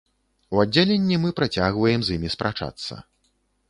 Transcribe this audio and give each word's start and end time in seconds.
У 0.55 0.63
аддзяленні 0.63 1.21
мы 1.27 1.33
працягваем 1.41 1.99
з 2.09 2.19
імі 2.19 2.29
спрачацца. 2.39 2.93